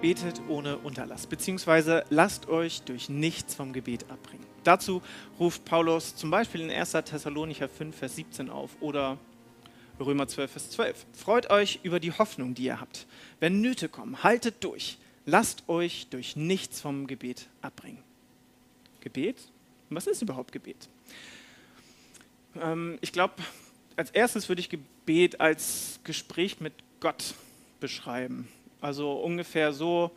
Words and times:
betet 0.00 0.40
ohne 0.48 0.78
Unterlass, 0.78 1.26
beziehungsweise 1.26 2.04
lasst 2.08 2.48
euch 2.48 2.82
durch 2.82 3.08
nichts 3.08 3.54
vom 3.54 3.72
Gebet 3.72 4.08
abbringen. 4.10 4.46
Dazu 4.62 5.02
ruft 5.40 5.64
Paulus 5.64 6.14
zum 6.14 6.30
Beispiel 6.30 6.60
in 6.60 6.70
1. 6.70 6.92
Thessalonicher 6.92 7.68
5, 7.68 7.96
Vers 7.96 8.16
17 8.16 8.50
auf 8.50 8.70
oder 8.80 9.18
Römer 9.98 10.28
12, 10.28 10.50
Vers 10.50 10.70
12. 10.70 11.06
Freut 11.12 11.50
euch 11.50 11.80
über 11.82 11.98
die 11.98 12.12
Hoffnung, 12.12 12.54
die 12.54 12.64
ihr 12.64 12.80
habt. 12.80 13.06
Wenn 13.40 13.60
Nöte 13.60 13.88
kommen, 13.88 14.22
haltet 14.22 14.62
durch. 14.62 14.98
Lasst 15.26 15.68
euch 15.68 16.06
durch 16.10 16.36
nichts 16.36 16.80
vom 16.80 17.06
Gebet 17.06 17.48
abbringen. 17.60 18.02
Gebet? 19.00 19.36
Was 19.90 20.06
ist 20.06 20.22
überhaupt 20.22 20.52
Gebet? 20.52 20.88
Ähm, 22.60 22.98
ich 23.00 23.12
glaube, 23.12 23.34
als 23.96 24.10
erstes 24.10 24.48
würde 24.48 24.60
ich 24.60 24.68
Gebet 24.68 25.40
als 25.40 25.98
Gespräch 26.04 26.60
mit 26.60 26.72
Gott 27.00 27.34
beschreiben. 27.80 28.48
Also 28.80 29.12
ungefähr 29.12 29.72
so, 29.72 30.10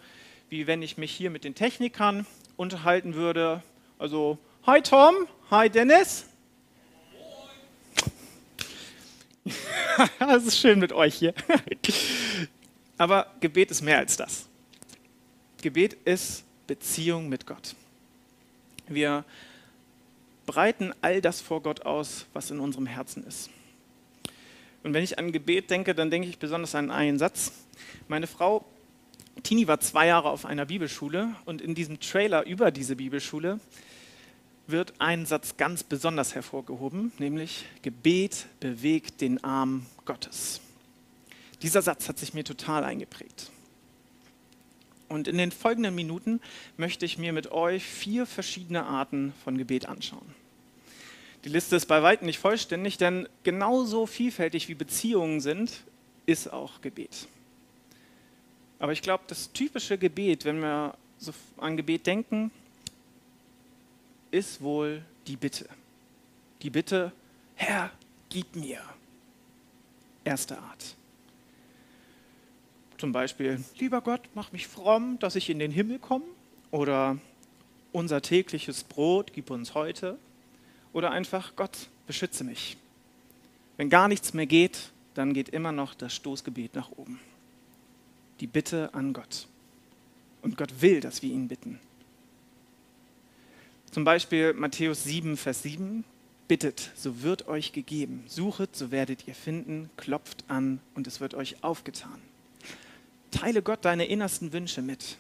wie 0.50 0.68
wenn 0.68 0.82
ich 0.82 0.98
mich 0.98 1.12
hier 1.12 1.30
mit 1.30 1.44
den 1.44 1.56
Technikern 1.56 2.26
unterhalten 2.58 3.16
würde. 3.16 3.64
Also, 3.98 4.38
hi 4.66 4.82
Tom, 4.82 5.28
hi 5.50 5.70
Dennis. 5.70 6.26
Es 10.20 10.46
ist 10.46 10.58
schön 10.58 10.80
mit 10.80 10.94
euch 10.94 11.16
hier. 11.16 11.34
Aber 12.98 13.28
Gebet 13.40 13.72
ist 13.72 13.82
mehr 13.82 13.98
als 13.98 14.16
das. 14.16 14.48
Gebet 15.62 15.94
ist 16.06 16.44
Beziehung 16.68 17.30
mit 17.30 17.46
Gott. 17.46 17.76
Wir 18.88 19.26
breiten 20.46 20.94
all 21.02 21.22
das 21.22 21.42
vor 21.42 21.62
Gott 21.62 21.82
aus, 21.86 22.26
was 22.34 22.52
in 22.52 22.60
unserem 22.60 22.86
Herzen 22.86 23.26
ist. 23.26 23.50
Und 24.84 24.94
wenn 24.94 25.04
ich 25.04 25.18
an 25.20 25.32
Gebet 25.32 25.70
denke, 25.70 25.94
dann 25.94 26.10
denke 26.10 26.28
ich 26.28 26.40
besonders 26.40 26.76
an 26.76 26.92
einen 26.92 27.20
Satz. 27.20 27.52
Meine 28.08 28.28
Frau 28.28 28.66
Tini 29.44 29.68
war 29.68 29.80
zwei 29.80 30.08
Jahre 30.08 30.30
auf 30.30 30.46
einer 30.46 30.66
Bibelschule 30.66 31.36
und 31.46 31.62
in 31.62 31.74
diesem 31.74 32.00
Trailer 32.00 32.46
über 32.46 32.72
diese 32.72 32.96
Bibelschule 32.96 33.60
wird 34.68 34.94
ein 35.00 35.26
Satz 35.26 35.58
ganz 35.58 35.84
besonders 35.84 36.36
hervorgehoben, 36.36 37.12
nämlich 37.18 37.66
Gebet 37.82 38.46
bewegt 38.60 39.22
den 39.22 39.44
Arm 39.44 39.86
Gottes. 40.06 40.62
Dieser 41.62 41.82
Satz 41.82 42.08
hat 42.08 42.20
sich 42.20 42.34
mir 42.34 42.44
total 42.44 42.84
eingeprägt. 42.84 43.52
Und 45.10 45.28
in 45.28 45.38
den 45.38 45.52
folgenden 45.52 45.94
Minuten 45.94 46.40
möchte 46.78 47.06
ich 47.06 47.18
mir 47.18 47.34
mit 47.34 47.52
euch 47.52 47.84
vier 47.84 48.26
verschiedene 48.26 48.86
Arten 48.86 49.34
von 49.44 49.58
Gebet 49.58 49.88
anschauen. 49.88 50.36
Die 51.44 51.50
Liste 51.50 51.76
ist 51.76 51.88
bei 51.88 52.02
weitem 52.02 52.28
nicht 52.28 52.40
vollständig, 52.40 52.98
denn 52.98 53.28
genauso 53.44 54.06
vielfältig 54.06 54.70
wie 54.70 54.76
Beziehungen 54.76 55.42
sind, 55.42 55.84
ist 56.26 56.54
auch 56.54 56.82
Gebet. 56.82 57.28
Aber 58.82 58.94
ich 58.94 59.04
glaube, 59.04 59.24
das 59.28 59.52
typische 59.52 59.96
Gebet, 59.96 60.44
wenn 60.44 60.60
wir 60.60 60.96
so 61.20 61.32
an 61.58 61.78
Gebet 61.78 62.08
denken, 62.08 62.50
ist 64.32 64.60
wohl 64.60 65.04
die 65.28 65.36
Bitte. 65.36 65.70
Die 66.64 66.72
Bitte, 66.72 67.12
Herr, 67.54 67.92
gib 68.30 68.56
mir. 68.56 68.82
Erste 70.24 70.58
Art. 70.58 70.96
Zum 72.98 73.12
Beispiel, 73.12 73.64
lieber 73.78 74.02
Gott, 74.02 74.22
mach 74.34 74.52
mich 74.52 74.66
fromm, 74.66 75.20
dass 75.20 75.36
ich 75.36 75.52
in 75.52 75.60
den 75.60 75.70
Himmel 75.70 76.00
komme. 76.00 76.26
Oder 76.72 77.20
unser 77.92 78.24
tägliches 78.24 78.84
Brot 78.84 79.32
gib 79.32 79.52
uns 79.52 79.76
heute. 79.76 80.18
Oder 80.92 81.12
einfach, 81.12 81.56
Gott, 81.56 81.88
beschütze 82.08 82.44
mich. 82.44 82.78
Wenn 83.78 83.92
gar 83.92 84.08
nichts 84.08 84.34
mehr 84.34 84.48
geht, 84.48 84.90
dann 85.14 85.36
geht 85.36 85.50
immer 85.50 85.72
noch 85.72 85.94
das 85.94 86.16
Stoßgebet 86.16 86.74
nach 86.74 86.90
oben. 86.94 87.20
Die 88.42 88.48
Bitte 88.48 88.94
an 88.94 89.14
Gott. 89.14 89.48
Und 90.42 90.58
Gott 90.58 90.82
will, 90.82 91.00
dass 91.00 91.22
wir 91.22 91.32
ihn 91.32 91.48
bitten. 91.48 91.80
Zum 93.92 94.04
Beispiel 94.04 94.54
Matthäus 94.54 95.04
7, 95.04 95.38
Vers 95.38 95.64
7. 95.64 96.04
Bittet, 96.48 96.92
so 96.96 97.22
wird 97.22 97.48
euch 97.48 97.72
gegeben. 97.72 98.24
Suchet, 98.28 98.76
so 98.76 98.92
werdet 98.92 99.28
ihr 99.28 99.36
finden. 99.36 99.90
Klopft 99.96 100.44
an 100.48 100.80
und 100.96 101.08
es 101.08 101.22
wird 101.22 101.34
euch 101.34 101.64
aufgetan. 101.64 102.20
Teile 103.30 103.62
Gott 103.62 103.86
deine 103.86 104.06
innersten 104.06 104.52
Wünsche 104.52 104.82
mit. 104.82 105.18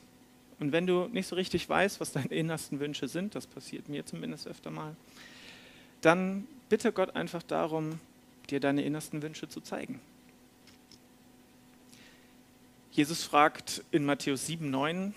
Und 0.60 0.72
wenn 0.72 0.88
du 0.88 1.08
nicht 1.08 1.28
so 1.28 1.36
richtig 1.36 1.70
weißt, 1.70 2.00
was 2.00 2.12
deine 2.12 2.28
innersten 2.28 2.80
Wünsche 2.80 3.08
sind, 3.08 3.36
das 3.36 3.48
passiert 3.48 3.88
mir 3.88 4.06
zumindest 4.06 4.48
öfter 4.48 4.72
mal, 4.72 4.96
dann 6.02 6.48
bitte 6.70 6.92
Gott 6.92 7.16
einfach 7.16 7.44
darum, 7.44 8.00
dir 8.50 8.60
deine 8.60 8.84
innersten 8.84 9.22
Wünsche 9.22 9.48
zu 9.48 9.62
zeigen. 9.62 10.00
Jesus 12.92 13.24
fragt 13.24 13.84
in 13.92 14.06
Matthäus 14.06 14.46
7, 14.48 14.70
9 14.70 15.14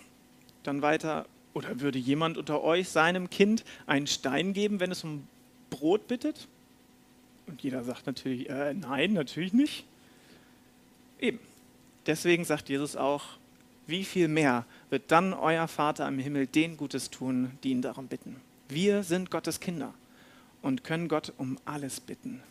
dann 0.62 0.80
weiter, 0.80 1.26
oder 1.52 1.80
würde 1.80 1.98
jemand 1.98 2.36
unter 2.36 2.62
euch 2.62 2.88
seinem 2.88 3.30
Kind 3.30 3.64
einen 3.86 4.06
Stein 4.06 4.52
geben, 4.52 4.80
wenn 4.80 4.90
es 4.90 5.04
um 5.04 5.26
Brot 5.70 6.08
bittet? 6.08 6.48
Und 7.46 7.62
jeder 7.62 7.84
sagt 7.84 8.06
natürlich, 8.06 8.48
äh, 8.48 8.74
nein, 8.74 9.12
natürlich 9.12 9.52
nicht. 9.52 9.84
Eben. 11.20 11.38
Deswegen 12.06 12.44
sagt 12.44 12.68
Jesus 12.68 12.96
auch, 12.96 13.24
wie 13.86 14.04
viel 14.04 14.28
mehr 14.28 14.64
wird 14.90 15.10
dann 15.10 15.32
euer 15.32 15.68
Vater 15.68 16.08
im 16.08 16.18
Himmel 16.18 16.46
den 16.46 16.76
Gutes 16.76 17.10
tun, 17.10 17.52
die 17.62 17.70
ihn 17.70 17.82
darum 17.82 18.08
bitten. 18.08 18.36
Wir 18.68 19.02
sind 19.02 19.30
Gottes 19.30 19.60
Kinder 19.60 19.94
und 20.62 20.84
können 20.84 21.08
Gott 21.08 21.32
um 21.36 21.58
alles 21.64 22.00
bitten. 22.00 22.42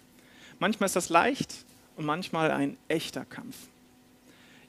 Manchmal 0.59 0.85
ist 0.85 0.95
das 0.95 1.09
leicht 1.09 1.65
und 1.95 2.05
manchmal 2.05 2.51
ein 2.51 2.77
echter 2.87 3.25
Kampf. 3.25 3.55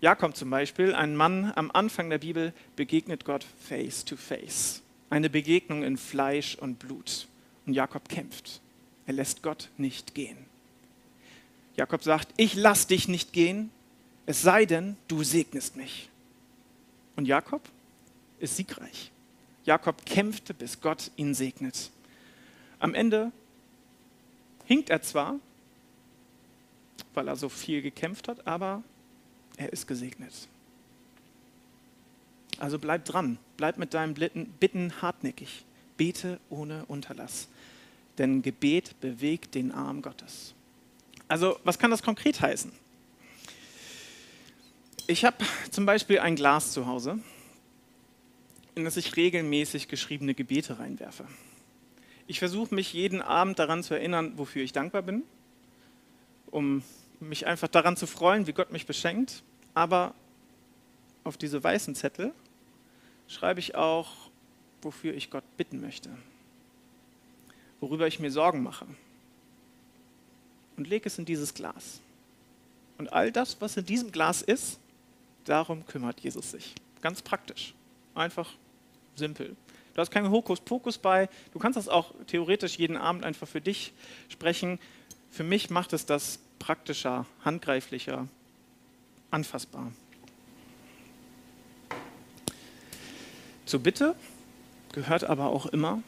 Jakob 0.04 0.36
zum 0.36 0.50
Beispiel, 0.50 0.94
ein 0.94 1.16
Mann 1.16 1.50
am 1.56 1.70
Anfang 1.70 2.10
der 2.10 2.18
Bibel, 2.18 2.52
begegnet 2.76 3.24
Gott 3.24 3.42
face 3.58 4.04
to 4.04 4.16
face. 4.16 4.82
Eine 5.08 5.30
Begegnung 5.30 5.82
in 5.82 5.96
Fleisch 5.96 6.56
und 6.56 6.78
Blut. 6.78 7.26
Und 7.64 7.72
Jakob 7.72 8.06
kämpft. 8.10 8.60
Er 9.06 9.14
lässt 9.14 9.42
Gott 9.42 9.70
nicht 9.78 10.14
gehen. 10.14 10.36
Jakob 11.74 12.02
sagt, 12.02 12.28
ich 12.36 12.54
lass 12.54 12.86
dich 12.86 13.08
nicht 13.08 13.32
gehen, 13.32 13.70
es 14.26 14.42
sei 14.42 14.66
denn, 14.66 14.98
du 15.08 15.22
segnest 15.22 15.76
mich. 15.76 16.10
Und 17.16 17.24
Jakob 17.24 17.62
ist 18.40 18.56
siegreich. 18.56 19.10
Jakob 19.64 20.04
kämpfte, 20.04 20.52
bis 20.52 20.82
Gott 20.82 21.12
ihn 21.16 21.32
segnet. 21.32 21.90
Am 22.78 22.94
Ende 22.94 23.32
hinkt 24.66 24.90
er 24.90 25.00
zwar, 25.00 25.36
weil 27.14 27.26
er 27.26 27.36
so 27.36 27.48
viel 27.48 27.80
gekämpft 27.80 28.28
hat, 28.28 28.46
aber 28.46 28.82
er 29.56 29.72
ist 29.72 29.86
gesegnet. 29.86 30.32
Also 32.58 32.78
bleib 32.78 33.04
dran, 33.04 33.38
bleib 33.56 33.78
mit 33.78 33.94
deinen 33.94 34.14
Bitten 34.14 35.02
hartnäckig, 35.02 35.64
bete 35.96 36.38
ohne 36.50 36.84
Unterlass, 36.86 37.48
denn 38.18 38.42
Gebet 38.42 39.00
bewegt 39.00 39.54
den 39.54 39.72
Arm 39.72 40.02
Gottes. 40.02 40.54
Also 41.26 41.58
was 41.64 41.78
kann 41.78 41.90
das 41.90 42.02
konkret 42.02 42.40
heißen? 42.40 42.70
Ich 45.06 45.24
habe 45.24 45.44
zum 45.70 45.84
Beispiel 45.84 46.20
ein 46.20 46.36
Glas 46.36 46.72
zu 46.72 46.86
Hause, 46.86 47.18
in 48.74 48.84
das 48.84 48.96
ich 48.96 49.16
regelmäßig 49.16 49.88
geschriebene 49.88 50.34
Gebete 50.34 50.78
reinwerfe. 50.78 51.26
Ich 52.26 52.38
versuche 52.38 52.74
mich 52.74 52.92
jeden 52.92 53.20
Abend 53.20 53.58
daran 53.58 53.82
zu 53.82 53.94
erinnern, 53.94 54.38
wofür 54.38 54.62
ich 54.62 54.72
dankbar 54.72 55.02
bin, 55.02 55.22
um 56.50 56.82
mich 57.20 57.46
einfach 57.46 57.68
daran 57.68 57.96
zu 57.96 58.06
freuen, 58.06 58.46
wie 58.46 58.52
Gott 58.52 58.72
mich 58.72 58.86
beschenkt. 58.86 59.42
Aber 59.74 60.14
auf 61.24 61.36
diese 61.36 61.62
weißen 61.62 61.94
Zettel 61.94 62.32
schreibe 63.28 63.60
ich 63.60 63.74
auch, 63.74 64.10
wofür 64.82 65.14
ich 65.14 65.30
Gott 65.30 65.44
bitten 65.56 65.80
möchte, 65.80 66.10
worüber 67.80 68.06
ich 68.06 68.20
mir 68.20 68.30
Sorgen 68.30 68.62
mache. 68.62 68.86
Und 70.76 70.88
lege 70.88 71.06
es 71.06 71.18
in 71.18 71.24
dieses 71.24 71.54
Glas. 71.54 72.00
Und 72.98 73.12
all 73.12 73.32
das, 73.32 73.60
was 73.60 73.76
in 73.76 73.86
diesem 73.86 74.12
Glas 74.12 74.42
ist, 74.42 74.78
darum 75.44 75.86
kümmert 75.86 76.20
Jesus 76.20 76.50
sich. 76.50 76.74
Ganz 77.00 77.22
praktisch. 77.22 77.74
Einfach 78.14 78.52
simpel. 79.16 79.56
Du 79.94 80.00
hast 80.00 80.10
keinen 80.10 80.30
Hokuspokus 80.30 80.98
bei. 80.98 81.28
Du 81.52 81.58
kannst 81.58 81.76
das 81.76 81.88
auch 81.88 82.12
theoretisch 82.26 82.78
jeden 82.78 82.96
Abend 82.96 83.24
einfach 83.24 83.46
für 83.46 83.60
dich 83.60 83.92
sprechen. 84.28 84.78
Für 85.30 85.44
mich 85.44 85.70
macht 85.70 85.92
es 85.92 86.06
das 86.06 86.40
praktischer, 86.58 87.26
handgreiflicher, 87.44 88.28
anfassbar. 89.30 89.92
Zur 93.66 93.80
Bitte 93.80 94.14
gehört 94.92 95.24
aber 95.24 95.46
auch 95.46 95.66
immer 95.66 96.02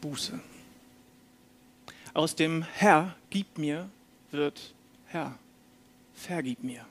Buße. 0.00 0.38
Aus 2.14 2.34
dem 2.34 2.62
Herr, 2.62 3.14
gib 3.30 3.58
mir, 3.58 3.90
wird 4.30 4.74
Herr, 5.06 5.38
vergib 6.14 6.62
mir. 6.62 6.86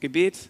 Gebet 0.00 0.48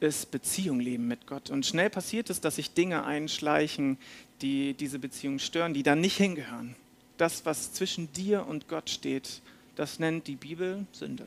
ist 0.00 0.30
Beziehung 0.30 0.80
leben 0.80 1.08
mit 1.08 1.26
Gott. 1.26 1.50
Und 1.50 1.64
schnell 1.64 1.88
passiert 1.88 2.28
es, 2.28 2.40
dass 2.40 2.56
sich 2.56 2.74
Dinge 2.74 3.04
einschleichen, 3.04 3.96
die 4.42 4.74
diese 4.74 4.98
Beziehung 4.98 5.38
stören, 5.38 5.72
die 5.72 5.82
da 5.82 5.94
nicht 5.94 6.16
hingehören. 6.16 6.76
Das, 7.16 7.46
was 7.46 7.72
zwischen 7.72 8.12
dir 8.12 8.46
und 8.46 8.68
Gott 8.68 8.90
steht, 8.90 9.40
das 9.76 9.98
nennt 9.98 10.26
die 10.26 10.36
Bibel 10.36 10.86
Sünde. 10.92 11.26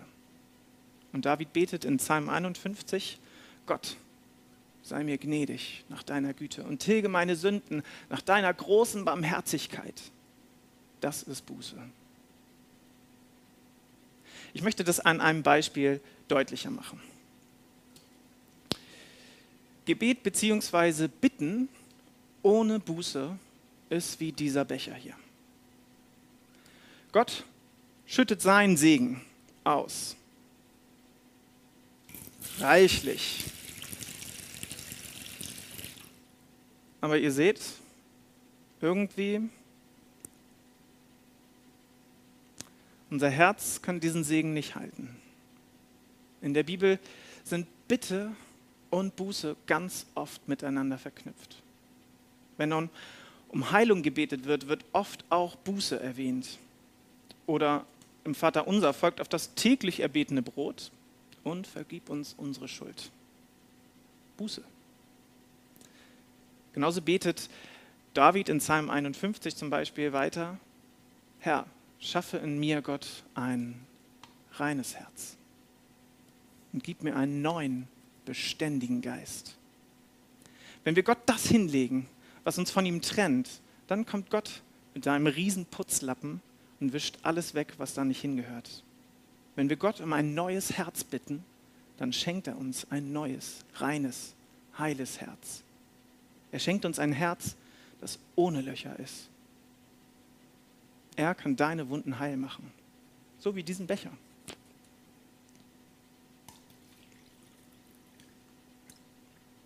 Und 1.14 1.26
David 1.26 1.54
betet 1.54 1.86
in 1.86 1.98
Psalm 1.98 2.30
51, 2.30 3.20
Gott, 3.66 3.98
sei 4.84 5.04
mir 5.04 5.18
gnädig 5.18 5.84
nach 5.90 6.04
deiner 6.04 6.34
Güte 6.34 6.64
und 6.64 6.80
tilge 6.80 7.10
meine 7.10 7.36
Sünden 7.36 7.84
nach 8.10 8.22
deiner 8.22 8.54
großen 8.54 9.04
Barmherzigkeit. 9.04 10.02
Das 11.02 11.24
ist 11.24 11.46
Buße. 11.46 11.76
Ich 14.54 14.62
möchte 14.62 14.84
das 14.84 15.00
an 15.00 15.22
einem 15.22 15.44
Beispiel 15.44 16.02
deutlicher 16.28 16.72
machen. 16.72 17.02
Gebet 19.86 20.24
bzw. 20.24 21.08
Bitten 21.08 21.70
ohne 22.42 22.80
Buße 22.80 23.38
ist 23.90 24.20
wie 24.20 24.32
dieser 24.32 24.66
Becher 24.66 24.96
hier. 24.96 25.16
Gott 27.12 27.46
schüttet 28.08 28.42
seinen 28.42 28.78
Segen 28.78 29.22
aus. 29.64 30.16
Reichlich. 32.60 33.44
Aber 37.02 37.20
ihr 37.20 37.32
seht, 37.32 37.62
irgendwie, 38.82 39.42
unser 43.12 43.30
Herz 43.30 43.82
kann 43.82 44.00
diesen 44.00 44.24
Segen 44.24 44.54
nicht 44.54 44.76
halten. 44.76 45.16
In 46.42 46.54
der 46.54 46.64
Bibel 46.64 47.00
sind 47.44 47.68
Bitte 47.88 48.32
und 48.90 49.16
Buße 49.16 49.56
ganz 49.68 50.06
oft 50.16 50.48
miteinander 50.48 50.98
verknüpft. 50.98 51.62
Wenn 52.58 52.70
nun 52.70 52.90
um 53.50 53.72
Heilung 53.72 54.02
gebetet 54.02 54.46
wird, 54.46 54.68
wird 54.68 54.84
oft 54.92 55.24
auch 55.30 55.56
Buße 55.56 56.00
erwähnt. 56.00 56.58
Oder 57.46 57.86
im 58.28 58.36
Vater 58.36 58.68
unser 58.68 58.94
folgt 58.94 59.22
auf 59.22 59.30
das 59.30 59.56
täglich 59.56 60.02
erbetene 60.02 60.42
Brot 60.42 60.92
und 61.44 61.66
vergib 61.66 62.10
uns 62.10 62.34
unsere 62.38 62.68
Schuld. 62.68 63.10
Buße. 64.36 64.64
Genauso 66.74 67.02
betet 67.02 67.50
David 68.14 68.50
in 68.50 68.60
Psalm 68.60 68.90
51 68.90 69.56
zum 69.56 69.70
Beispiel 69.70 70.14
weiter, 70.14 70.60
Herr, 71.40 71.66
schaffe 72.00 72.38
in 72.38 72.60
mir, 72.60 72.82
Gott, 72.82 73.08
ein 73.34 73.80
reines 74.54 74.96
Herz 74.96 75.38
und 76.74 76.84
gib 76.84 77.04
mir 77.04 77.16
einen 77.16 77.42
neuen, 77.42 77.88
beständigen 78.26 79.02
Geist. 79.02 79.56
Wenn 80.84 80.98
wir 80.98 81.04
Gott 81.04 81.20
das 81.26 81.48
hinlegen, 81.48 82.08
was 82.44 82.58
uns 82.58 82.72
von 82.72 82.86
ihm 82.86 83.02
trennt, 83.02 83.62
dann 83.88 84.06
kommt 84.06 84.30
Gott 84.30 84.62
mit 84.94 85.06
seinem 85.06 85.28
riesen 85.28 85.66
Putzlappen 85.66 86.42
und 86.80 86.94
wischt 86.94 87.18
alles 87.24 87.54
weg, 87.54 87.74
was 87.78 87.94
da 87.94 88.04
nicht 88.04 88.22
hingehört. 88.22 88.84
Wenn 89.56 89.70
wir 89.70 89.78
Gott 89.78 90.02
um 90.02 90.14
ein 90.14 90.34
neues 90.34 90.78
Herz 90.78 91.04
bitten, 91.04 91.44
dann 91.98 92.14
schenkt 92.14 92.48
er 92.48 92.58
uns 92.58 92.90
ein 92.92 93.12
neues, 93.12 93.66
reines, 93.76 94.36
heiles 94.78 95.20
Herz. 95.20 95.64
Er 96.52 96.60
schenkt 96.60 96.86
uns 96.86 97.00
ein 97.00 97.12
Herz, 97.12 97.56
das 98.00 98.20
ohne 98.36 98.62
Löcher 98.62 98.98
ist. 99.00 99.30
Er 101.16 101.34
kann 101.34 101.56
deine 101.56 101.90
Wunden 101.90 102.20
heil 102.20 102.38
machen, 102.38 102.72
so 103.40 103.56
wie 103.56 103.64
diesen 103.64 103.88
Becher. 103.88 104.12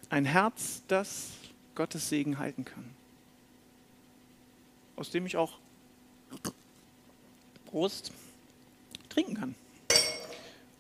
Ein 0.10 0.26
Herz, 0.26 0.82
das 0.88 1.32
Gottes 1.76 2.10
Segen 2.10 2.38
halten 2.38 2.64
kann, 2.64 2.90
aus 4.96 5.10
dem 5.10 5.26
ich 5.26 5.36
auch 5.36 5.58
Prost 7.72 8.12
trinken 9.10 9.36
kann. 9.36 9.56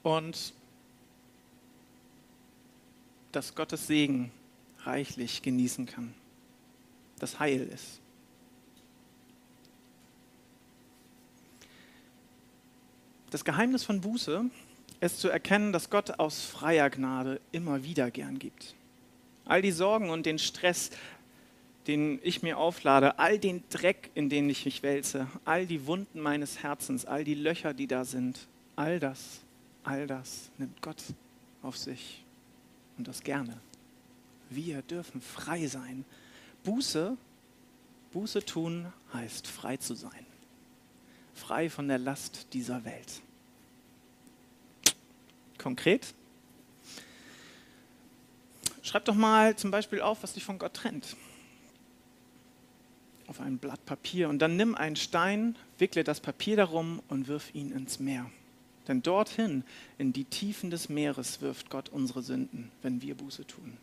Und 0.03 0.53
dass 3.31 3.55
Gottes 3.55 3.88
Segen 3.88 4.31
reichlich 4.83 5.41
genießen 5.41 5.85
kann, 5.85 6.13
das 7.19 7.39
Heil 7.39 7.61
ist. 7.73 7.99
Das 13.29 13.45
Geheimnis 13.45 13.85
von 13.85 14.01
Buße 14.01 14.43
ist 14.99 15.19
zu 15.21 15.29
erkennen, 15.29 15.71
dass 15.71 15.89
Gott 15.89 16.19
aus 16.19 16.43
freier 16.43 16.89
Gnade 16.89 17.39
immer 17.53 17.83
wieder 17.83 18.11
gern 18.11 18.38
gibt. 18.38 18.75
All 19.45 19.61
die 19.61 19.71
Sorgen 19.71 20.09
und 20.09 20.25
den 20.25 20.38
Stress, 20.38 20.91
den 21.88 22.19
ich 22.22 22.44
mir 22.44 22.57
auflade, 22.57 23.18
all 23.18 23.39
den 23.39 23.63
Dreck, 23.69 24.12
in 24.13 24.30
den 24.30 24.50
ich 24.50 24.66
mich 24.66 24.83
wälze, 24.83 25.28
all 25.45 25.66
die 25.66 25.86
Wunden 25.88 26.19
meines 26.19 26.62
Herzens, 26.62 27.06
all 27.06 27.24
die 27.24 27.33
Löcher, 27.33 27.74
die 27.74 27.88
da 27.88 28.06
sind, 28.06 28.48
all 28.75 29.00
das, 29.00 29.42
all 29.83 30.06
das 30.06 30.51
nimmt 30.57 30.81
Gott 30.81 31.01
auf 31.63 31.78
sich 31.78 32.24
und 32.98 33.07
das 33.07 33.24
gerne. 33.24 33.60
Wir 34.50 34.81
dürfen 34.83 35.22
frei 35.22 35.66
sein. 35.68 36.06
Buße, 36.63 37.18
Buße 38.12 38.45
tun 38.45 38.92
heißt 39.13 39.48
frei 39.48 39.77
zu 39.77 39.95
sein. 39.95 40.25
Frei 41.34 41.69
von 41.69 41.88
der 41.88 41.98
Last 41.98 42.48
dieser 42.54 42.84
Welt. 42.86 43.22
Konkret, 45.57 46.13
schreib 48.84 49.06
doch 49.06 49.16
mal 49.16 49.56
zum 49.56 49.72
Beispiel 49.72 50.01
auf, 50.01 50.22
was 50.22 50.34
dich 50.34 50.44
von 50.44 50.60
Gott 50.60 50.74
trennt 50.74 51.16
auf 53.31 53.39
ein 53.39 53.60
Blatt 53.60 53.86
Papier 53.86 54.28
und 54.28 54.39
dann 54.39 54.57
nimm 54.57 54.75
einen 54.75 54.98
Stein, 54.98 55.56
wickle 55.78 56.04
das 56.04 56.19
Papier 56.19 56.57
darum 56.57 57.01
und 57.07 57.30
wirf 57.30 57.56
ihn 57.56 57.72
ins 57.72 58.01
Meer. 58.01 58.30
Denn 58.89 59.01
dorthin, 59.01 59.63
in 59.98 60.12
die 60.12 60.25
Tiefen 60.25 60.69
des 60.69 60.89
Meeres, 60.89 61.39
wirft 61.39 61.69
Gott 61.69 61.88
unsere 61.88 62.24
Sünden, 62.24 62.69
wenn 62.81 63.01
wir 63.01 63.16
Buße 63.16 63.48
tun. 63.48 63.78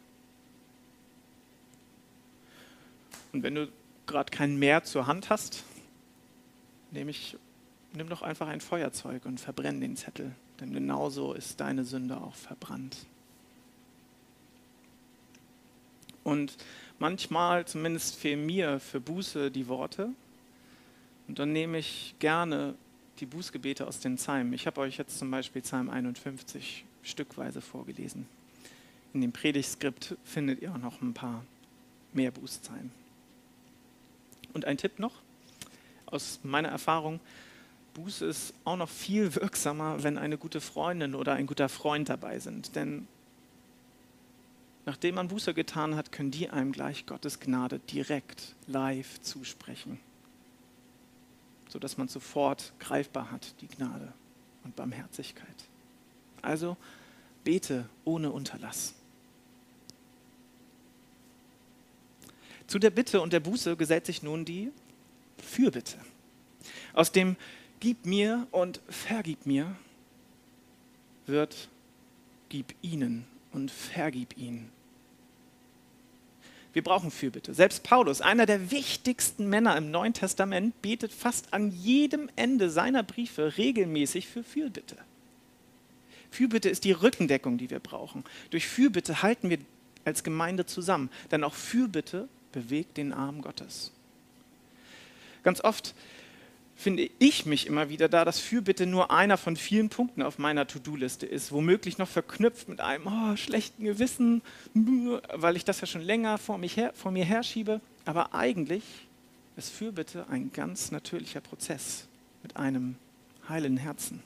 Und 3.33 3.43
wenn 3.43 3.55
du 3.55 3.73
gerade 4.06 4.31
kein 4.31 4.59
Meer 4.59 4.85
zur 4.85 5.06
Hand 5.06 5.31
hast, 5.31 5.65
nehme 6.91 7.11
ich, 7.11 7.39
nimm 7.94 8.11
doch 8.11 8.21
einfach 8.21 8.49
ein 8.49 8.61
Feuerzeug 8.61 9.25
und 9.25 9.41
verbrenn 9.41 9.81
den 9.81 9.97
Zettel, 9.97 10.33
denn 10.61 10.75
genauso 10.75 11.33
ist 11.33 11.59
deine 11.59 11.85
Sünde 11.85 12.21
auch 12.21 12.35
verbrannt. 12.35 12.99
Und 16.29 16.59
manchmal, 16.99 17.67
zumindest 17.67 18.17
fehlen 18.17 18.45
mir 18.45 18.81
für 18.81 19.01
Buße 19.01 19.51
die 19.51 19.67
Worte. 19.67 20.11
Und 21.27 21.39
dann 21.39 21.55
nehme 21.55 21.79
ich 21.79 22.15
gerne 22.19 22.75
die 23.19 23.25
Bußgebete 23.25 23.87
aus 23.87 24.01
den 24.01 24.17
Psalmen. 24.17 24.53
Ich 24.53 24.67
habe 24.67 24.83
euch 24.83 24.99
jetzt 24.99 25.19
zum 25.19 25.31
Beispiel 25.31 25.63
Psalm 25.63 25.89
51 25.89 26.85
stückweise 27.03 27.63
vorgelesen. 27.63 28.27
In 29.15 29.23
dem 29.23 29.33
Predigtskript 29.33 30.17
findet 30.23 30.61
ihr 30.61 30.71
auch 30.71 30.79
noch 30.79 31.01
ein 31.01 31.15
paar 31.15 31.47
mehr 32.13 32.31
Bußzeilen. 32.31 32.93
Und 34.53 34.67
ein 34.67 34.77
Tipp 34.77 34.99
noch 34.99 35.15
aus 36.05 36.41
meiner 36.43 36.69
Erfahrung: 36.69 37.20
Buße 37.94 38.27
ist 38.27 38.53
auch 38.65 38.77
noch 38.77 38.91
viel 38.91 39.35
wirksamer, 39.35 40.03
wenn 40.03 40.19
eine 40.19 40.37
gute 40.37 40.61
Freundin 40.61 41.15
oder 41.15 41.32
ein 41.32 41.47
guter 41.47 41.70
Freund 41.70 42.11
dabei 42.11 42.39
sind. 42.39 42.77
Denn 42.77 43.08
nachdem 44.89 45.17
man 45.17 45.29
Buße 45.29 45.53
getan 45.53 45.97
hat, 45.97 46.13
können 46.13 46.31
die 46.31 46.49
einem 46.49 46.73
gleich 46.73 47.05
Gottes 47.05 47.41
Gnade 47.41 47.79
direkt 47.79 48.55
live 48.67 49.21
zusprechen, 49.21 50.01
sodass 51.69 51.99
man 51.99 52.09
sofort 52.09 52.73
greifbar 52.79 53.31
hat, 53.31 53.55
die 53.61 53.67
Gnade 53.69 54.15
und 54.65 54.77
Barmherzigkeit. 54.77 55.47
Also 56.41 56.79
bete 57.45 57.87
ohne 58.07 58.33
Unterlass. 58.33 58.95
Zu 62.67 62.79
der 62.79 62.89
Bitte 62.89 63.21
und 63.21 63.35
der 63.35 63.41
Buße 63.41 63.77
gesellt 63.77 64.07
sich 64.07 64.23
nun 64.23 64.47
die 64.47 64.73
Fürbitte. 65.37 65.99
Aus 66.95 67.13
dem 67.13 67.37
Gib 67.79 68.07
mir 68.07 68.47
und 68.53 68.81
vergib 68.89 69.45
mir 69.45 69.77
wird 71.27 71.69
Gib 72.49 72.75
ihnen 72.81 73.27
und 73.53 73.71
vergib 73.71 74.39
ihnen. 74.39 74.78
Wir 76.79 76.85
brauchen 76.85 77.11
Fürbitte. 77.11 77.55
Selbst 77.55 77.82
Paulus, 77.82 78.20
einer 78.20 78.47
der 78.47 78.70
wichtigsten 78.70 79.49
Männer 79.49 79.77
im 79.77 79.91
Neuen 79.91 80.13
Testament, 80.13 80.81
betet 80.81 81.13
fast 81.13 81.53
an 81.53 81.73
jedem 81.73 82.31
Ende 82.37 82.70
seiner 82.70 83.03
Briefe 83.03 83.58
regelmäßig 83.58 84.29
für 84.29 84.44
Fürbitte. 84.44 84.97
Fürbitte 86.31 86.69
ist 86.69 86.85
die 86.85 86.93
Rückendeckung, 86.93 87.58
die 87.58 87.69
wir 87.69 87.81
brauchen. 87.81 88.23
Durch 88.51 88.69
Fürbitte 88.69 89.23
halten 89.23 89.51
wir 89.51 89.58
als 90.05 90.23
Gemeinde 90.23 90.67
zusammen, 90.67 91.11
denn 91.32 91.43
auch 91.43 91.55
Fürbitte 91.55 92.29
bewegt 92.53 92.97
den 92.97 93.13
Arm 93.13 93.43
Gottes. 93.43 93.91
Ganz 95.43 95.61
oft 95.61 95.97
finde 96.79 97.11
ich 97.19 97.44
mich 97.44 97.67
immer 97.67 97.89
wieder 97.89 98.08
da, 98.08 98.25
dass 98.25 98.39
Fürbitte 98.39 98.87
nur 98.87 99.11
einer 99.11 99.37
von 99.37 99.56
vielen 99.56 99.89
Punkten 99.89 100.23
auf 100.23 100.39
meiner 100.39 100.65
To-Do-Liste 100.65 101.27
ist, 101.27 101.51
womöglich 101.51 101.99
noch 101.99 102.08
verknüpft 102.08 102.69
mit 102.69 102.81
einem 102.81 103.08
oh, 103.08 103.37
schlechten 103.37 103.82
Gewissen, 103.82 104.43
weil 105.35 105.56
ich 105.56 105.65
das 105.65 105.81
ja 105.81 105.89
schon 105.89 106.03
länger 106.03 106.39
vor, 106.39 106.56
mich 106.56 106.77
her, 106.77 106.93
vor 106.94 107.11
mir 107.11 107.25
herschiebe. 107.25 107.81
Aber 108.05 108.32
eigentlich 108.32 108.85
ist 109.56 109.70
Fürbitte 109.70 110.27
ein 110.31 110.53
ganz 110.53 110.93
natürlicher 110.93 111.41
Prozess 111.41 112.06
mit 112.44 112.56
einem 112.56 112.94
heilen 113.49 113.77
Herzen. 113.77 114.23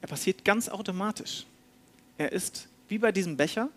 Er 0.00 0.08
passiert 0.08 0.46
ganz 0.46 0.70
automatisch. 0.70 1.44
Er 2.16 2.32
ist 2.32 2.68
wie 2.88 2.96
bei 2.96 3.12
diesem 3.12 3.36
Becher. 3.36 3.68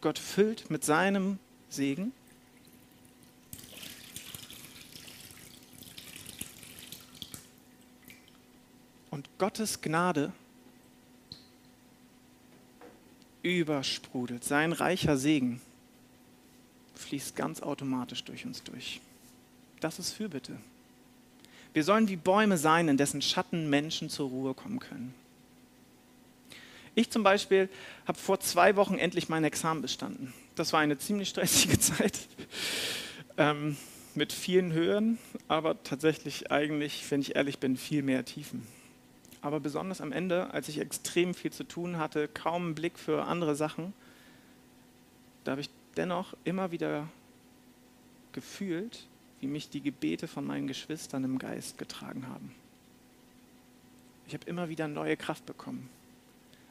Gott 0.00 0.18
füllt 0.18 0.70
mit 0.70 0.84
seinem 0.84 1.38
Segen. 1.68 2.12
Und 9.18 9.28
Gottes 9.36 9.80
Gnade 9.80 10.30
übersprudelt. 13.42 14.44
Sein 14.44 14.70
reicher 14.72 15.16
Segen 15.16 15.60
fließt 16.94 17.34
ganz 17.34 17.60
automatisch 17.60 18.22
durch 18.22 18.46
uns 18.46 18.62
durch. 18.62 19.00
Das 19.80 19.98
ist 19.98 20.12
Fürbitte. 20.12 20.56
Wir 21.72 21.82
sollen 21.82 22.06
wie 22.06 22.14
Bäume 22.14 22.58
sein, 22.58 22.86
in 22.86 22.96
dessen 22.96 23.20
Schatten 23.20 23.68
Menschen 23.68 24.08
zur 24.08 24.28
Ruhe 24.28 24.54
kommen 24.54 24.78
können. 24.78 25.12
Ich 26.94 27.10
zum 27.10 27.24
Beispiel 27.24 27.68
habe 28.06 28.18
vor 28.18 28.38
zwei 28.38 28.76
Wochen 28.76 28.98
endlich 28.98 29.28
mein 29.28 29.42
Examen 29.42 29.82
bestanden. 29.82 30.32
Das 30.54 30.72
war 30.72 30.78
eine 30.78 30.96
ziemlich 30.96 31.30
stressige 31.30 31.76
Zeit 31.80 32.20
ähm, 33.36 33.76
mit 34.14 34.32
vielen 34.32 34.72
Höhen, 34.72 35.18
aber 35.48 35.82
tatsächlich 35.82 36.52
eigentlich, 36.52 37.04
wenn 37.10 37.20
ich 37.20 37.34
ehrlich 37.34 37.58
bin, 37.58 37.76
viel 37.76 38.04
mehr 38.04 38.24
Tiefen. 38.24 38.64
Aber 39.40 39.60
besonders 39.60 40.00
am 40.00 40.12
Ende, 40.12 40.52
als 40.52 40.68
ich 40.68 40.78
extrem 40.78 41.34
viel 41.34 41.52
zu 41.52 41.64
tun 41.64 41.98
hatte, 41.98 42.28
kaum 42.28 42.66
einen 42.66 42.74
Blick 42.74 42.98
für 42.98 43.24
andere 43.24 43.54
Sachen, 43.54 43.92
da 45.44 45.52
habe 45.52 45.60
ich 45.60 45.70
dennoch 45.96 46.34
immer 46.44 46.72
wieder 46.72 47.08
gefühlt, 48.32 49.06
wie 49.40 49.46
mich 49.46 49.70
die 49.70 49.80
Gebete 49.80 50.26
von 50.26 50.44
meinen 50.44 50.66
Geschwistern 50.66 51.24
im 51.24 51.38
Geist 51.38 51.78
getragen 51.78 52.26
haben. 52.28 52.54
Ich 54.26 54.34
habe 54.34 54.44
immer 54.46 54.68
wieder 54.68 54.88
neue 54.88 55.16
Kraft 55.16 55.46
bekommen, 55.46 55.88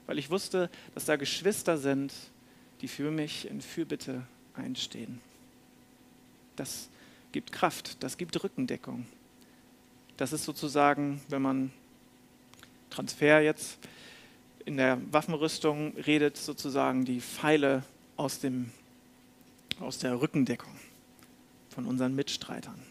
weil 0.05 0.19
ich 0.19 0.29
wusste, 0.29 0.69
dass 0.93 1.05
da 1.05 1.15
Geschwister 1.15 1.77
sind, 1.77 2.13
die 2.81 2.88
für 2.88 3.09
mich 3.09 3.50
in 3.50 3.62
Fürbitte 3.62 4.24
einstehen. 4.53 5.19
Das 6.55 6.89
gibt 7.31 7.51
Kraft, 7.51 8.03
das 8.03 8.17
gibt 8.17 8.43
Rückendeckung. 8.43 9.05
Das 10.17 10.33
ist 10.33 10.43
sozusagen, 10.43 11.21
wenn 11.29 11.41
man 11.41 11.71
Transfer 12.98 13.42
jetzt 13.42 13.77
in 14.66 14.77
der 14.77 15.00
Waffenrüstung 15.12 15.96
redet, 15.98 16.36
sozusagen 16.36 17.06
die 17.06 17.22
Pfeile 17.22 17.84
aus, 18.16 18.39
dem, 18.39 18.72
aus 19.80 20.00
der 20.00 20.20
Rückendeckung 20.20 20.72
von 21.70 21.86
unseren 21.86 22.16
Mitstreitern. 22.16 22.82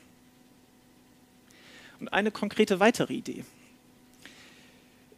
Und 1.99 2.13
eine 2.13 2.31
konkrete 2.31 2.79
weitere 2.79 3.15
Idee. 3.15 3.45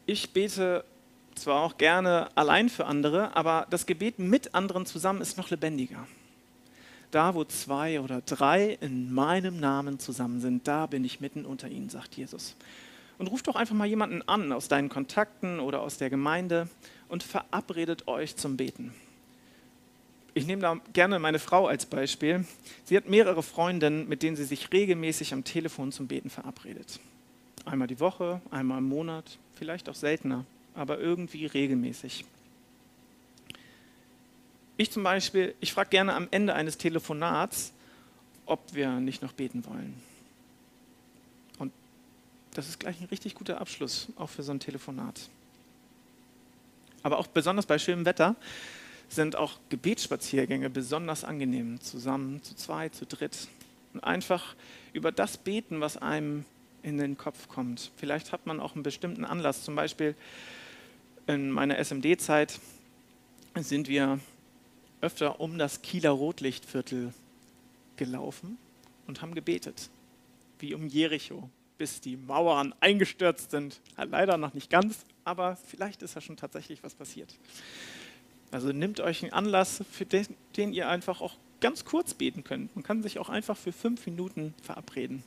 Ich 0.06 0.30
bete 0.30 0.86
zwar 1.34 1.62
auch 1.62 1.76
gerne 1.76 2.30
allein 2.34 2.70
für 2.70 2.86
andere, 2.86 3.36
aber 3.36 3.66
das 3.68 3.84
Gebet 3.84 4.18
mit 4.18 4.54
anderen 4.54 4.86
zusammen 4.86 5.20
ist 5.20 5.36
noch 5.36 5.50
lebendiger. 5.50 6.08
Da, 7.10 7.34
wo 7.34 7.44
zwei 7.44 8.00
oder 8.00 8.22
drei 8.22 8.78
in 8.80 9.12
meinem 9.12 9.60
Namen 9.60 9.98
zusammen 9.98 10.40
sind, 10.40 10.66
da 10.66 10.86
bin 10.86 11.04
ich 11.04 11.20
mitten 11.20 11.44
unter 11.44 11.68
ihnen, 11.68 11.90
sagt 11.90 12.16
Jesus. 12.16 12.56
Und 13.18 13.26
ruf 13.26 13.42
doch 13.42 13.56
einfach 13.56 13.74
mal 13.74 13.86
jemanden 13.86 14.22
an 14.28 14.52
aus 14.52 14.68
deinen 14.68 14.88
Kontakten 14.88 15.60
oder 15.60 15.82
aus 15.82 15.98
der 15.98 16.08
Gemeinde 16.08 16.68
und 17.08 17.22
verabredet 17.22 18.06
euch 18.06 18.36
zum 18.36 18.56
Beten. 18.56 18.94
Ich 20.34 20.46
nehme 20.46 20.62
da 20.62 20.76
gerne 20.92 21.18
meine 21.18 21.40
Frau 21.40 21.66
als 21.66 21.84
Beispiel. 21.84 22.44
Sie 22.84 22.96
hat 22.96 23.08
mehrere 23.08 23.42
Freundinnen, 23.42 24.08
mit 24.08 24.22
denen 24.22 24.36
sie 24.36 24.44
sich 24.44 24.72
regelmäßig 24.72 25.32
am 25.32 25.42
Telefon 25.42 25.90
zum 25.90 26.06
Beten 26.06 26.30
verabredet. 26.30 27.00
Einmal 27.64 27.88
die 27.88 27.98
Woche, 27.98 28.40
einmal 28.52 28.78
im 28.78 28.88
Monat, 28.88 29.38
vielleicht 29.54 29.88
auch 29.88 29.96
seltener, 29.96 30.44
aber 30.74 31.00
irgendwie 31.00 31.46
regelmäßig. 31.46 32.24
Ich 34.76 34.92
zum 34.92 35.02
Beispiel, 35.02 35.56
ich 35.58 35.72
frage 35.72 35.90
gerne 35.90 36.14
am 36.14 36.28
Ende 36.30 36.54
eines 36.54 36.78
Telefonats, 36.78 37.72
ob 38.46 38.60
wir 38.74 39.00
nicht 39.00 39.22
noch 39.22 39.32
beten 39.32 39.66
wollen. 39.66 40.07
Das 42.58 42.68
ist 42.68 42.80
gleich 42.80 43.00
ein 43.00 43.06
richtig 43.06 43.36
guter 43.36 43.60
Abschluss, 43.60 44.08
auch 44.16 44.30
für 44.30 44.42
so 44.42 44.50
ein 44.50 44.58
Telefonat. 44.58 45.30
Aber 47.04 47.20
auch 47.20 47.28
besonders 47.28 47.66
bei 47.66 47.78
schönem 47.78 48.04
Wetter 48.04 48.34
sind 49.08 49.36
auch 49.36 49.60
Gebetsspaziergänge 49.68 50.68
besonders 50.68 51.22
angenehm, 51.22 51.80
zusammen, 51.80 52.42
zu 52.42 52.56
zweit, 52.56 52.96
zu 52.96 53.06
dritt. 53.06 53.46
Und 53.94 54.02
einfach 54.02 54.56
über 54.92 55.12
das 55.12 55.36
beten, 55.36 55.80
was 55.80 55.98
einem 55.98 56.44
in 56.82 56.98
den 56.98 57.16
Kopf 57.16 57.46
kommt. 57.46 57.92
Vielleicht 57.96 58.32
hat 58.32 58.44
man 58.44 58.58
auch 58.58 58.74
einen 58.74 58.82
bestimmten 58.82 59.24
Anlass. 59.24 59.62
Zum 59.62 59.76
Beispiel 59.76 60.16
in 61.28 61.52
meiner 61.52 61.78
SMD-Zeit 61.78 62.58
sind 63.54 63.86
wir 63.86 64.18
öfter 65.00 65.38
um 65.38 65.58
das 65.58 65.80
Kieler 65.82 66.10
Rotlichtviertel 66.10 67.14
gelaufen 67.94 68.58
und 69.06 69.22
haben 69.22 69.36
gebetet, 69.36 69.90
wie 70.58 70.74
um 70.74 70.88
Jericho, 70.88 71.48
bis 71.78 72.00
die 72.00 72.16
Mauern 72.16 72.74
eingestürzt 72.80 73.50
sind. 73.52 73.80
Leider 73.96 74.36
noch 74.36 74.54
nicht 74.54 74.68
ganz, 74.68 75.04
aber 75.24 75.56
vielleicht 75.56 76.02
ist 76.02 76.14
ja 76.14 76.20
schon 76.20 76.36
tatsächlich 76.36 76.82
was 76.82 76.94
passiert. 76.94 77.34
Also 78.50 78.72
nehmt 78.72 79.00
euch 79.00 79.22
einen 79.22 79.32
Anlass, 79.32 79.82
für 79.90 80.04
den, 80.04 80.26
den 80.56 80.72
ihr 80.72 80.88
einfach 80.88 81.20
auch 81.20 81.34
ganz 81.60 81.84
kurz 81.84 82.14
beten 82.14 82.44
könnt. 82.44 82.74
Man 82.74 82.82
kann 82.82 83.02
sich 83.02 83.18
auch 83.18 83.28
einfach 83.28 83.56
für 83.56 83.72
fünf 83.72 84.06
Minuten 84.06 84.54
verabreden. 84.62 85.22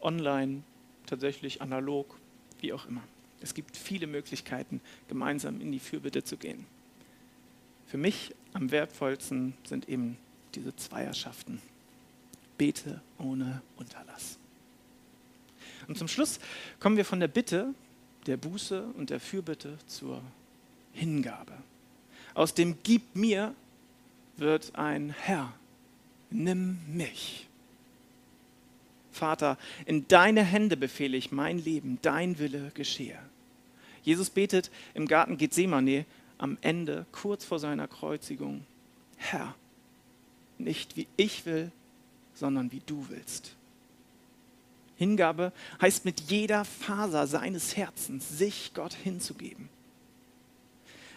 Online, 0.00 0.62
tatsächlich 1.06 1.62
analog, 1.62 2.16
wie 2.60 2.72
auch 2.72 2.86
immer. 2.86 3.02
Es 3.40 3.54
gibt 3.54 3.76
viele 3.76 4.06
Möglichkeiten, 4.06 4.80
gemeinsam 5.08 5.60
in 5.60 5.70
die 5.70 5.78
Fürbitte 5.78 6.24
zu 6.24 6.36
gehen. 6.36 6.66
Für 7.86 7.98
mich 7.98 8.34
am 8.52 8.70
wertvollsten 8.70 9.54
sind 9.64 9.88
eben 9.88 10.18
diese 10.54 10.74
Zweierschaften. 10.74 11.62
Bete 12.56 13.00
ohne 13.18 13.62
Unterlass. 13.76 14.38
Und 15.88 15.96
zum 15.98 16.06
Schluss 16.06 16.38
kommen 16.78 16.96
wir 16.96 17.04
von 17.04 17.18
der 17.18 17.28
Bitte, 17.28 17.74
der 18.26 18.36
Buße 18.36 18.84
und 18.96 19.10
der 19.10 19.20
Fürbitte 19.20 19.78
zur 19.86 20.22
Hingabe. 20.92 21.54
Aus 22.34 22.54
dem 22.54 22.76
Gib 22.82 23.16
mir 23.16 23.54
wird 24.36 24.74
ein 24.76 25.10
Herr, 25.10 25.52
nimm 26.30 26.78
mich. 26.86 27.48
Vater, 29.10 29.58
in 29.86 30.06
deine 30.06 30.44
Hände 30.44 30.76
befehle 30.76 31.16
ich 31.16 31.32
mein 31.32 31.58
Leben, 31.58 31.98
dein 32.02 32.38
Wille 32.38 32.70
geschehe. 32.74 33.18
Jesus 34.04 34.30
betet 34.30 34.70
im 34.94 35.08
Garten 35.08 35.38
Gethsemane 35.38 36.04
am 36.36 36.56
Ende, 36.60 37.06
kurz 37.10 37.44
vor 37.44 37.58
seiner 37.58 37.88
Kreuzigung, 37.88 38.64
Herr, 39.16 39.56
nicht 40.58 40.96
wie 40.96 41.08
ich 41.16 41.46
will, 41.46 41.72
sondern 42.34 42.70
wie 42.70 42.82
du 42.86 43.06
willst. 43.08 43.57
Hingabe 44.98 45.52
heißt 45.80 46.04
mit 46.04 46.20
jeder 46.22 46.64
Faser 46.64 47.26
seines 47.26 47.76
Herzens 47.76 48.36
sich 48.36 48.72
Gott 48.74 48.92
hinzugeben. 48.92 49.68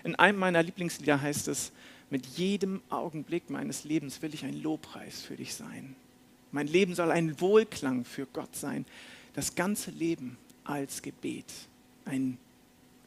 In 0.04 0.16
einem 0.16 0.40
meiner 0.40 0.64
Lieblingslieder 0.64 1.20
heißt 1.20 1.48
es, 1.48 1.72
mit 2.12 2.26
jedem 2.26 2.82
Augenblick 2.90 3.50
meines 3.50 3.84
Lebens 3.84 4.22
will 4.22 4.34
ich 4.34 4.46
ein 4.46 4.62
Lobpreis 4.62 5.22
für 5.22 5.36
dich 5.36 5.56
sein. 5.56 5.96
Mein 6.52 6.68
Leben 6.68 6.94
soll 6.94 7.12
ein 7.12 7.40
Wohlklang 7.42 8.06
für 8.06 8.26
Gott 8.28 8.56
sein. 8.56 8.86
Das 9.34 9.56
ganze 9.56 9.92
Leben 9.92 10.38
als 10.64 11.02
Gebet. 11.02 11.52
Ein 12.06 12.38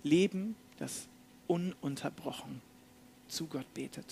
Leben, 0.02 0.56
das 0.78 1.06
ununterbrochen 1.46 2.62
zu 3.28 3.46
Gott 3.46 3.72
betet. 3.74 4.06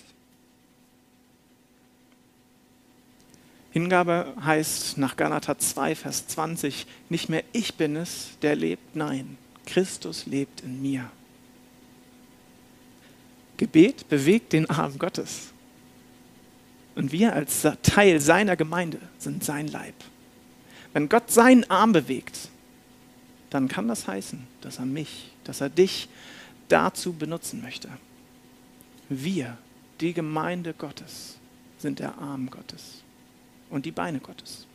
Hingabe 3.72 4.34
heißt 4.44 4.98
nach 4.98 5.16
Galater 5.16 5.58
2, 5.58 5.94
Vers 5.94 6.28
20, 6.28 6.86
nicht 7.08 7.30
mehr 7.30 7.42
ich 7.52 7.74
bin 7.74 7.96
es, 7.96 8.36
der 8.42 8.54
lebt, 8.54 8.94
nein, 8.94 9.38
Christus 9.64 10.26
lebt 10.26 10.60
in 10.60 10.82
mir. 10.82 11.10
Gebet 13.56 14.08
bewegt 14.10 14.52
den 14.52 14.68
Arm 14.68 14.98
Gottes. 14.98 15.52
Und 16.94 17.12
wir 17.12 17.32
als 17.32 17.66
Teil 17.82 18.20
seiner 18.20 18.56
Gemeinde 18.56 18.98
sind 19.16 19.42
sein 19.42 19.68
Leib. 19.68 19.94
Wenn 20.92 21.08
Gott 21.08 21.30
seinen 21.30 21.68
Arm 21.70 21.92
bewegt, 21.92 22.50
dann 23.48 23.68
kann 23.68 23.88
das 23.88 24.06
heißen, 24.06 24.46
dass 24.60 24.78
er 24.78 24.84
mich, 24.84 25.32
dass 25.44 25.62
er 25.62 25.70
dich 25.70 26.10
dazu 26.68 27.14
benutzen 27.14 27.62
möchte. 27.62 27.88
Wir, 29.08 29.56
die 30.00 30.12
Gemeinde 30.12 30.74
Gottes, 30.74 31.38
sind 31.78 32.00
der 32.00 32.18
Arm 32.18 32.50
Gottes 32.50 33.02
und 33.72 33.86
die 33.86 33.90
Beine 33.90 34.20
Gottes. 34.20 34.66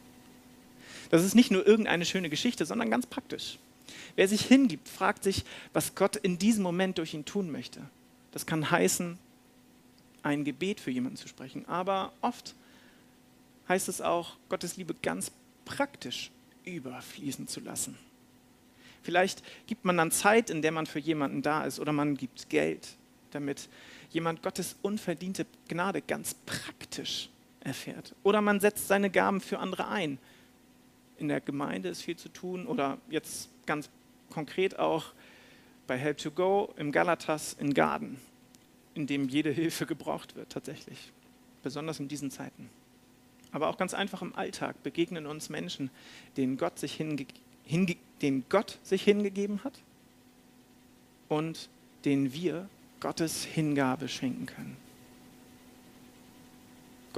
Das 1.10 1.24
ist 1.24 1.36
nicht 1.36 1.52
nur 1.52 1.66
irgendeine 1.66 2.06
schöne 2.06 2.30
Geschichte, 2.30 2.66
sondern 2.66 2.90
ganz 2.90 3.06
praktisch. 3.06 3.60
Wer 4.16 4.28
sich 4.28 4.42
hingibt, 4.42 4.90
fragt 4.90 5.24
sich, 5.24 5.46
was 5.74 5.96
Gott 5.96 6.16
in 6.18 6.38
diesem 6.38 6.64
Moment 6.64 6.98
durch 6.98 7.14
ihn 7.14 7.24
tun 7.24 7.52
möchte. 7.52 7.82
Das 8.32 8.46
kann 8.46 8.70
heißen, 8.70 9.18
ein 10.24 10.44
Gebet 10.44 10.80
für 10.82 10.92
jemanden 10.92 11.18
zu 11.18 11.28
sprechen. 11.28 11.66
Aber 11.68 12.12
oft 12.22 12.56
heißt 13.70 13.88
es 13.88 14.02
auch, 14.02 14.36
Gottes 14.50 14.76
Liebe 14.76 14.96
ganz 15.02 15.32
praktisch 15.66 16.32
überfließen 16.66 17.48
zu 17.48 17.60
lassen. 17.62 17.98
Vielleicht 19.04 19.42
gibt 19.68 19.86
man 19.86 19.96
dann 19.96 20.12
Zeit, 20.12 20.50
in 20.50 20.62
der 20.62 20.72
man 20.72 20.86
für 20.86 21.00
jemanden 21.00 21.42
da 21.42 21.64
ist, 21.64 21.80
oder 21.80 21.94
man 21.94 22.18
gibt 22.18 22.50
Geld, 22.50 22.90
damit 23.32 23.70
jemand 24.10 24.42
Gottes 24.44 24.76
unverdiente 24.82 25.46
Gnade 25.70 26.02
ganz 26.02 26.34
praktisch 26.46 27.30
erfährt. 27.68 28.16
Oder 28.24 28.42
man 28.42 28.60
setzt 28.60 28.88
seine 28.88 29.10
Gaben 29.10 29.42
für 29.42 29.60
andere 29.60 29.88
ein. 29.90 30.18
In 31.18 31.28
der 31.28 31.42
Gemeinde 31.42 31.90
ist 31.90 32.02
viel 32.02 32.16
zu 32.16 32.30
tun 32.30 32.66
oder 32.66 32.98
jetzt 33.10 33.50
ganz 33.66 33.90
konkret 34.30 34.80
auch 34.80 35.14
bei 35.86 35.98
Help 35.98 36.18
to 36.18 36.32
Go 36.32 36.74
im 36.78 36.92
Galatas 36.92 37.54
in 37.60 37.74
Garden, 37.74 38.20
in 38.94 39.08
dem 39.08 39.28
jede 39.30 39.52
Hilfe 39.52 39.86
gebraucht 39.86 40.36
wird 40.36 40.52
tatsächlich, 40.52 41.12
besonders 41.64 42.00
in 42.00 42.08
diesen 42.08 42.32
Zeiten. 42.32 42.70
Aber 43.52 43.70
auch 43.70 43.78
ganz 43.78 43.94
einfach 43.94 44.22
im 44.22 44.36
Alltag 44.36 44.82
begegnen 44.84 45.26
uns 45.26 45.50
Menschen, 45.50 45.90
denen 46.36 46.58
Gott 46.58 46.80
sich, 46.80 46.94
hinge 46.94 47.26
hinge 47.64 47.96
denen 48.22 48.46
Gott 48.50 48.80
sich 48.84 49.04
hingegeben 49.04 49.64
hat 49.64 49.80
und 51.28 51.70
denen 52.06 52.34
wir 52.34 52.70
Gottes 53.00 53.44
Hingabe 53.44 54.08
schenken 54.08 54.46
können. 54.46 54.87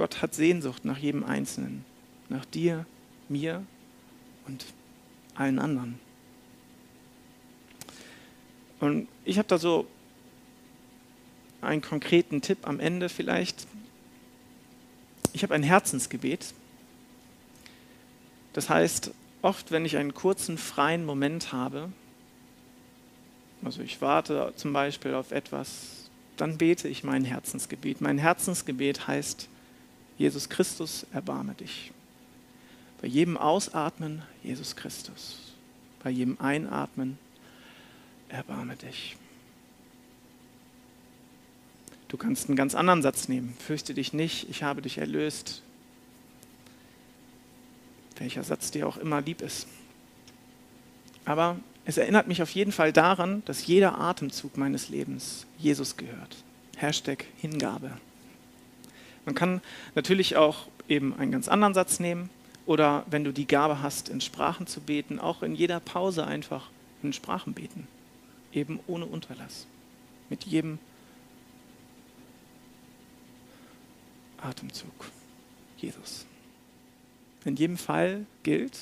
Gott 0.00 0.22
hat 0.22 0.34
Sehnsucht 0.34 0.86
nach 0.86 0.96
jedem 0.96 1.24
Einzelnen, 1.24 1.84
nach 2.30 2.46
dir, 2.46 2.86
mir 3.28 3.62
und 4.46 4.64
allen 5.34 5.58
anderen. 5.58 6.00
Und 8.80 9.08
ich 9.26 9.36
habe 9.36 9.46
da 9.46 9.58
so 9.58 9.86
einen 11.60 11.82
konkreten 11.82 12.40
Tipp 12.40 12.66
am 12.66 12.80
Ende 12.80 13.10
vielleicht. 13.10 13.66
Ich 15.34 15.42
habe 15.42 15.52
ein 15.52 15.62
Herzensgebet. 15.62 16.54
Das 18.54 18.70
heißt, 18.70 19.10
oft, 19.42 19.70
wenn 19.70 19.84
ich 19.84 19.98
einen 19.98 20.14
kurzen 20.14 20.56
freien 20.56 21.04
Moment 21.04 21.52
habe, 21.52 21.92
also 23.62 23.82
ich 23.82 24.00
warte 24.00 24.54
zum 24.56 24.72
Beispiel 24.72 25.12
auf 25.12 25.30
etwas, 25.30 26.08
dann 26.38 26.56
bete 26.56 26.88
ich 26.88 27.04
mein 27.04 27.26
Herzensgebet. 27.26 28.00
Mein 28.00 28.16
Herzensgebet 28.16 29.06
heißt, 29.06 29.50
Jesus 30.20 30.50
Christus, 30.50 31.06
erbarme 31.14 31.54
dich. 31.54 31.92
Bei 33.00 33.08
jedem 33.08 33.38
Ausatmen, 33.38 34.20
Jesus 34.42 34.76
Christus. 34.76 35.54
Bei 36.04 36.10
jedem 36.10 36.38
Einatmen, 36.38 37.18
erbarme 38.28 38.76
dich. 38.76 39.16
Du 42.08 42.18
kannst 42.18 42.48
einen 42.48 42.56
ganz 42.56 42.74
anderen 42.74 43.00
Satz 43.00 43.28
nehmen. 43.28 43.56
Fürchte 43.60 43.94
dich 43.94 44.12
nicht, 44.12 44.50
ich 44.50 44.62
habe 44.62 44.82
dich 44.82 44.98
erlöst. 44.98 45.62
Welcher 48.18 48.44
Satz 48.44 48.70
dir 48.70 48.86
auch 48.86 48.98
immer 48.98 49.22
lieb 49.22 49.40
ist. 49.40 49.68
Aber 51.24 51.58
es 51.86 51.96
erinnert 51.96 52.28
mich 52.28 52.42
auf 52.42 52.50
jeden 52.50 52.72
Fall 52.72 52.92
daran, 52.92 53.42
dass 53.46 53.66
jeder 53.66 53.98
Atemzug 53.98 54.58
meines 54.58 54.90
Lebens 54.90 55.46
Jesus 55.56 55.96
gehört. 55.96 56.44
Hashtag 56.76 57.24
Hingabe. 57.38 57.92
Man 59.30 59.36
kann 59.36 59.60
natürlich 59.94 60.34
auch 60.36 60.66
eben 60.88 61.14
einen 61.16 61.30
ganz 61.30 61.46
anderen 61.46 61.72
Satz 61.72 62.00
nehmen 62.00 62.30
oder 62.66 63.06
wenn 63.08 63.22
du 63.22 63.32
die 63.32 63.46
Gabe 63.46 63.80
hast, 63.80 64.08
in 64.08 64.20
Sprachen 64.20 64.66
zu 64.66 64.80
beten, 64.80 65.20
auch 65.20 65.44
in 65.44 65.54
jeder 65.54 65.78
Pause 65.78 66.26
einfach 66.26 66.68
in 67.04 67.12
Sprachen 67.12 67.54
beten. 67.54 67.86
Eben 68.52 68.80
ohne 68.88 69.06
Unterlass. 69.06 69.68
Mit 70.30 70.42
jedem 70.42 70.80
Atemzug. 74.38 75.12
Jesus. 75.78 76.26
In 77.44 77.54
jedem 77.54 77.76
Fall 77.76 78.26
gilt, 78.42 78.80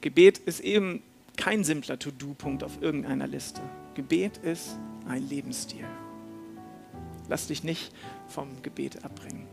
Gebet 0.00 0.38
ist 0.38 0.58
eben 0.58 1.04
kein 1.36 1.62
simpler 1.62 2.00
To-Do-Punkt 2.00 2.64
auf 2.64 2.82
irgendeiner 2.82 3.28
Liste. 3.28 3.60
Gebet 3.94 4.38
ist 4.38 4.76
ein 5.06 5.28
Lebensstil. 5.28 5.86
Lass 7.32 7.46
dich 7.46 7.64
nicht 7.64 7.94
vom 8.28 8.60
Gebet 8.60 9.06
abbringen. 9.06 9.48